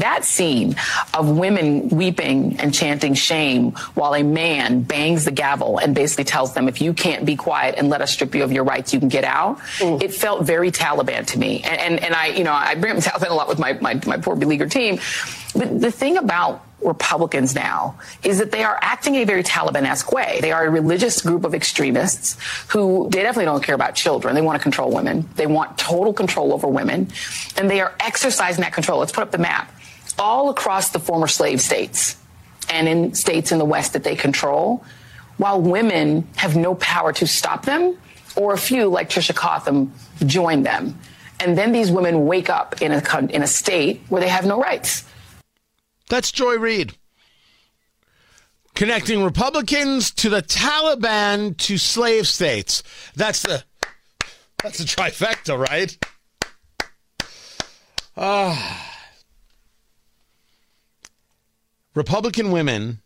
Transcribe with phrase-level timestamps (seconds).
[0.00, 0.76] That scene
[1.14, 6.54] of women weeping and chanting shame while a man bangs the gavel and basically tells
[6.54, 9.00] them, if you can't be quiet and let us strip you of your rights, you
[9.00, 9.58] can get out.
[9.78, 10.02] Mm.
[10.02, 11.62] It felt very Taliban to me.
[11.62, 14.00] And, and, and, I, you know, I bring up Taliban a lot with my, my,
[14.06, 14.98] my poor beleaguered team.
[15.54, 20.38] But the thing about Republicans now is that they are acting a very Taliban-esque way.
[20.40, 22.36] They are a religious group of extremists
[22.68, 24.34] who they definitely don't care about children.
[24.34, 25.28] They want to control women.
[25.34, 27.08] They want total control over women.
[27.56, 29.00] And they are exercising that control.
[29.00, 29.72] Let's put up the map
[30.18, 32.16] all across the former slave states
[32.70, 34.84] and in states in the West that they control,
[35.36, 37.96] while women have no power to stop them,
[38.36, 39.92] or a few, like Tricia Cotham,
[40.26, 40.98] join them.
[41.40, 44.60] And then these women wake up in a, in a state where they have no
[44.60, 45.04] rights.
[46.08, 46.94] That's Joy Reid.
[48.74, 52.82] Connecting Republicans to the Taliban to slave states.
[53.14, 53.64] That's the
[54.62, 55.96] that's a trifecta, right?
[58.16, 58.84] Ah.
[58.84, 58.87] Uh.
[61.98, 63.00] Republican women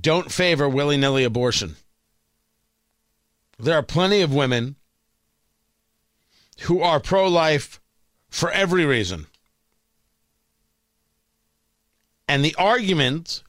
[0.00, 1.74] don't favor willy nilly abortion.
[3.58, 4.76] There are plenty of women
[6.60, 7.80] who are pro life
[8.30, 9.26] for every reason.
[12.28, 13.42] And the argument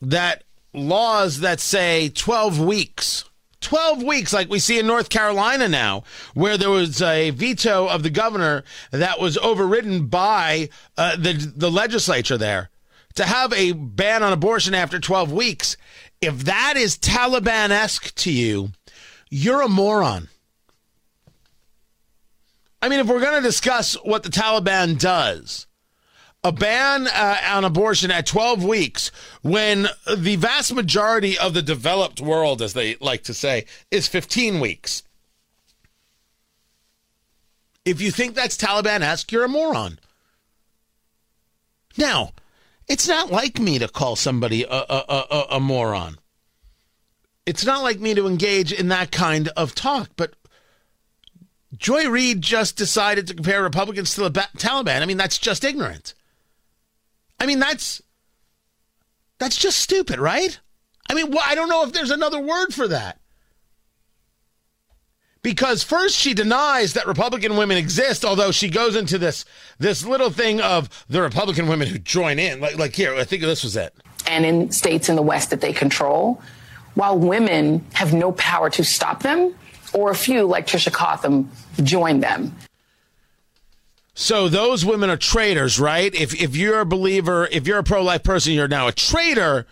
[0.00, 3.24] that laws that say 12 weeks,
[3.62, 6.04] 12 weeks, like we see in North Carolina now,
[6.34, 11.68] where there was a veto of the governor that was overridden by uh, the, the
[11.68, 12.70] legislature there
[13.18, 15.76] to have a ban on abortion after 12 weeks,
[16.20, 18.70] if that is Taliban esque to you,
[19.28, 20.28] you're a moron.
[22.80, 25.66] I mean, if we're going to discuss what the Taliban does,
[26.44, 29.10] a ban uh, on abortion at 12 weeks
[29.42, 34.60] when the vast majority of the developed world, as they like to say, is 15
[34.60, 35.02] weeks.
[37.84, 39.98] If you think that's Taliban esque, you're a moron.
[41.96, 42.32] Now,
[42.88, 46.18] it's not like me to call somebody a, a, a, a moron.
[47.46, 50.34] It's not like me to engage in that kind of talk, but
[51.76, 55.02] Joy Reid just decided to compare Republicans to the Taliban.
[55.02, 56.14] I mean, that's just ignorant.
[57.38, 58.02] I mean, that's
[59.38, 60.58] that's just stupid, right?
[61.08, 63.20] I mean, I don't know if there's another word for that
[65.48, 69.46] because first she denies that Republican women exist, although she goes into this
[69.78, 72.60] this little thing of the Republican women who join in.
[72.60, 73.94] Like, like here, I think this was it.
[74.26, 76.42] And in states in the West that they control,
[76.96, 79.54] while women have no power to stop them,
[79.94, 81.50] or a few, like Tricia Cotham,
[81.82, 82.54] join them.
[84.12, 86.14] So those women are traitors, right?
[86.14, 89.66] If if you're a believer, if you're a pro life person, you're now a traitor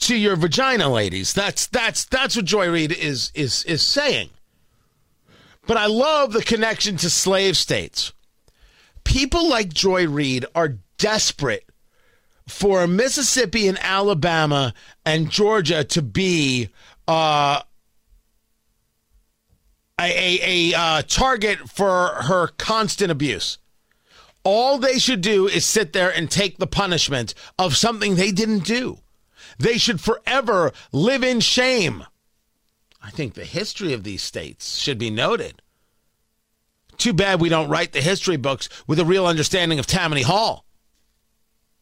[0.00, 1.32] to your vagina, ladies.
[1.32, 4.28] That's that's that's what Joy Reid is is is saying.
[5.66, 8.12] But I love the connection to slave states.
[9.04, 11.68] People like Joy Reid are desperate
[12.46, 16.68] for Mississippi and Alabama and Georgia to be
[17.08, 17.62] uh,
[20.00, 23.58] a, a, a uh, target for her constant abuse.
[24.42, 28.64] All they should do is sit there and take the punishment of something they didn't
[28.64, 28.98] do.
[29.58, 32.04] They should forever live in shame.
[33.04, 35.60] I think the history of these states should be noted.
[36.96, 40.64] Too bad we don't write the history books with a real understanding of Tammany Hall.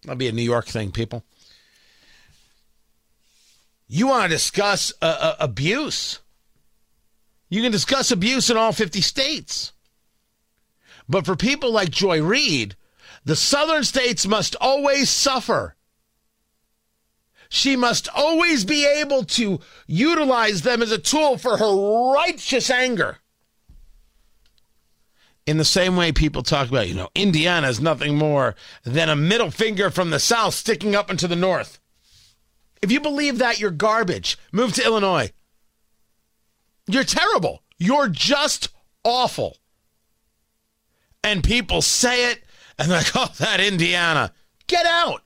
[0.02, 1.24] That'll be a New York thing, people.
[3.86, 6.18] You want to discuss uh, uh, abuse?
[7.48, 9.72] You can discuss abuse in all 50 states.
[11.08, 12.74] But for people like Joy Reid,
[13.24, 15.76] the southern states must always suffer
[17.54, 23.18] she must always be able to utilize them as a tool for her righteous anger.
[25.46, 28.54] In the same way people talk about, you know, Indiana is nothing more
[28.84, 31.78] than a middle finger from the South sticking up into the North.
[32.80, 34.38] If you believe that, you're garbage.
[34.50, 35.30] Move to Illinois.
[36.86, 37.62] You're terrible.
[37.76, 38.70] You're just
[39.04, 39.58] awful.
[41.22, 42.42] And people say it,
[42.78, 44.32] and they're like, oh, that Indiana.
[44.68, 45.22] Get out.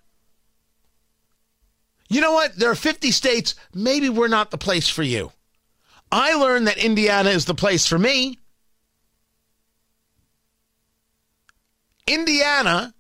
[2.09, 2.57] You know what?
[2.57, 3.55] There are 50 states.
[3.75, 5.33] Maybe we're not the place for you.
[6.13, 8.39] I learned that Indiana is the place for me.
[12.07, 12.95] Indiana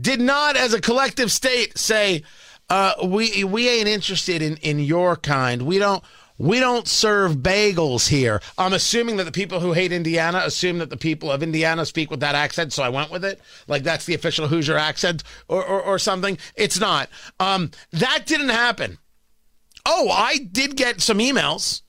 [0.00, 2.22] did not, as a collective state, say,
[2.70, 5.62] uh, we we ain't interested in, in your kind.
[5.62, 6.02] We don't
[6.38, 8.40] we don't serve bagels here.
[8.58, 12.10] I'm assuming that the people who hate Indiana assume that the people of Indiana speak
[12.10, 13.40] with that accent, so I went with it.
[13.68, 16.38] Like that's the official Hoosier accent or, or, or something.
[16.56, 17.08] It's not.
[17.38, 18.98] Um, that didn't happen.
[19.84, 21.82] Oh, I did get some emails.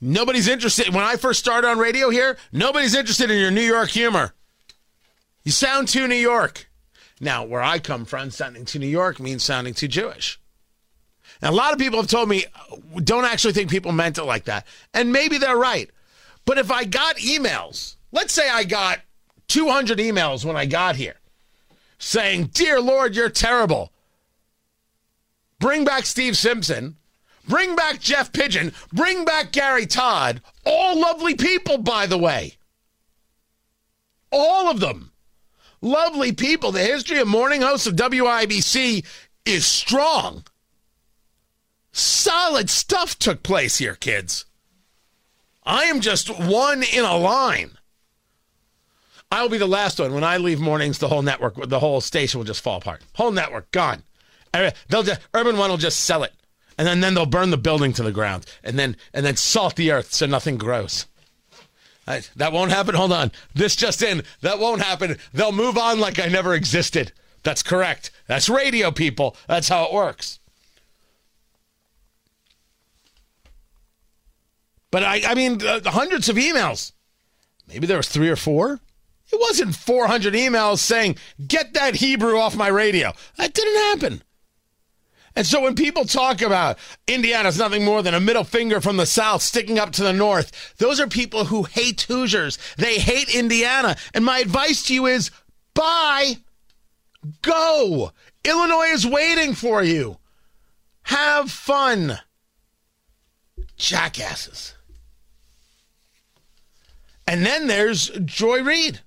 [0.00, 0.94] Nobody's interested.
[0.94, 4.34] When I first started on radio here, nobody's interested in your New York humor.
[5.44, 6.68] You sound too New York.
[7.20, 10.40] Now, where I come from, sounding too New York means sounding too Jewish.
[11.40, 12.44] Now, a lot of people have told me,
[13.04, 14.66] don't actually think people meant it like that.
[14.92, 15.90] And maybe they're right.
[16.44, 19.00] But if I got emails, let's say I got
[19.48, 21.16] 200 emails when I got here
[21.98, 23.92] saying, Dear Lord, you're terrible.
[25.58, 26.96] Bring back Steve Simpson.
[27.48, 28.72] Bring back Jeff Pigeon.
[28.92, 30.42] Bring back Gary Todd.
[30.64, 32.54] All lovely people, by the way.
[34.30, 35.12] All of them.
[35.80, 36.72] Lovely people.
[36.72, 39.04] The history of morning hosts of WIBC
[39.44, 40.44] is strong.
[41.92, 44.46] Solid stuff took place here, kids.
[45.64, 47.72] I am just one in a line.
[49.30, 50.12] I'll be the last one.
[50.12, 53.02] When I leave mornings, the whole network, the whole station will just fall apart.
[53.14, 54.02] Whole network gone.
[54.88, 56.34] They'll just, Urban One will just sell it,
[56.76, 59.76] and then, then they'll burn the building to the ground, and then and then salt
[59.76, 61.06] the earth so nothing grows.
[62.04, 62.94] That won't happen.
[62.94, 63.32] Hold on.
[63.54, 64.24] This just in.
[64.42, 65.16] That won't happen.
[65.32, 67.12] They'll move on like I never existed.
[67.42, 68.10] That's correct.
[68.26, 69.36] That's radio, people.
[69.46, 70.40] That's how it works.
[74.92, 76.92] But I, I mean, uh, hundreds of emails.
[77.66, 78.78] Maybe there was three or four.
[79.32, 83.12] It wasn't 400 emails saying, get that Hebrew off my radio.
[83.36, 84.22] That didn't happen.
[85.34, 89.06] And so when people talk about Indiana's nothing more than a middle finger from the
[89.06, 92.58] South sticking up to the North, those are people who hate Hoosiers.
[92.76, 93.96] They hate Indiana.
[94.12, 95.30] And my advice to you is
[95.72, 96.36] buy,
[97.40, 98.12] Go.
[98.44, 100.18] Illinois is waiting for you.
[101.04, 102.18] Have fun.
[103.76, 104.74] Jackasses.
[107.32, 109.00] And then there's Joy Reid,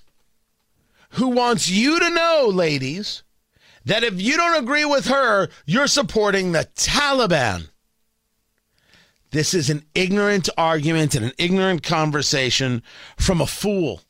[1.12, 3.22] who wants you to know, ladies,
[3.86, 7.70] that if you don't agree with her, you're supporting the Taliban.
[9.30, 12.82] This is an ignorant argument and an ignorant conversation
[13.16, 14.02] from a fool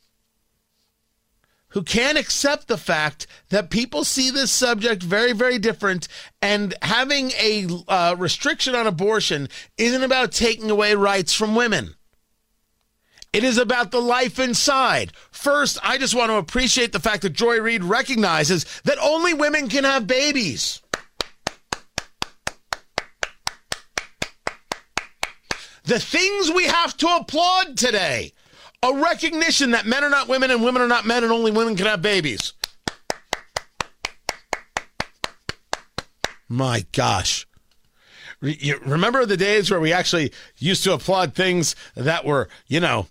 [1.72, 6.08] who can't accept the fact that people see this subject very, very different.
[6.42, 11.96] And having a uh, restriction on abortion isn't about taking away rights from women.
[13.36, 15.12] It is about the life inside.
[15.30, 19.68] First, I just want to appreciate the fact that Joy Reid recognizes that only women
[19.68, 20.82] can have babies.
[25.84, 28.32] The things we have to applaud today
[28.82, 31.76] a recognition that men are not women and women are not men and only women
[31.76, 32.54] can have babies.
[36.48, 37.46] My gosh.
[38.42, 43.08] Remember the days where we actually used to applaud things that were, you know,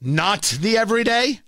[0.00, 1.40] not the everyday?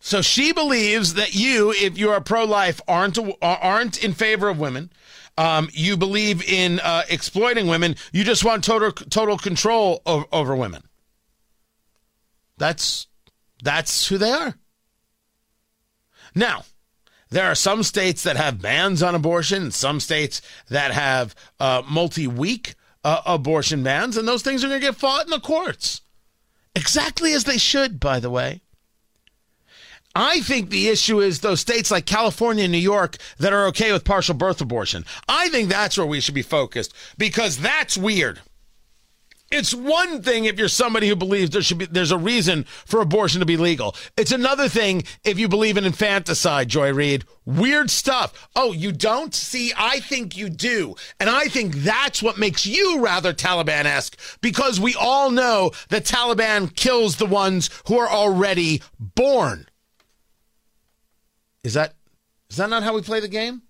[0.00, 4.90] So she believes that you, if you are pro-life, aren't aren't in favor of women.
[5.36, 7.96] Um, you believe in uh, exploiting women.
[8.12, 10.82] You just want total total control over, over women.
[12.56, 13.06] That's
[13.62, 14.54] that's who they are.
[16.34, 16.64] Now,
[17.30, 22.74] there are some states that have bans on abortion, some states that have uh, multi-week
[23.04, 26.00] uh, abortion bans, and those things are going to get fought in the courts.
[26.78, 28.60] Exactly as they should, by the way.
[30.14, 33.92] I think the issue is those states like California and New York that are okay
[33.92, 35.04] with partial birth abortion.
[35.28, 38.40] I think that's where we should be focused because that's weird.
[39.50, 43.00] It's one thing if you're somebody who believes there should be there's a reason for
[43.00, 43.96] abortion to be legal.
[44.16, 47.24] It's another thing if you believe in infanticide, Joy Reid.
[47.46, 48.48] Weird stuff.
[48.54, 49.34] Oh, you don't?
[49.34, 50.96] See, I think you do.
[51.18, 56.74] And I think that's what makes you rather Taliban-esque because we all know that Taliban
[56.76, 59.66] kills the ones who are already born.
[61.64, 61.94] Is that
[62.50, 63.62] is that not how we play the game?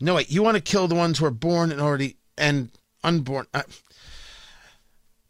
[0.00, 0.30] No, wait.
[0.30, 2.70] You want to kill the ones who are born and already and
[3.02, 3.46] unborn.
[3.52, 3.62] Uh,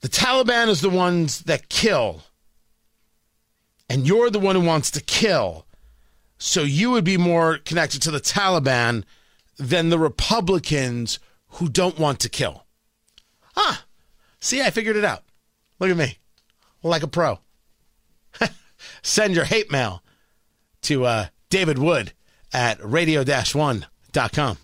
[0.01, 2.23] the Taliban is the ones that kill,
[3.89, 5.67] and you're the one who wants to kill.
[6.39, 9.05] So you would be more connected to the Taliban
[9.59, 12.65] than the Republicans who don't want to kill.
[13.57, 13.85] Ah,
[14.41, 15.23] see, I figured it out.
[15.79, 16.19] Look at me,
[16.83, 17.41] like a pro.
[19.03, 20.03] Send your hate mail
[20.83, 22.13] to uh, David Wood
[22.53, 24.59] at radio-one.com.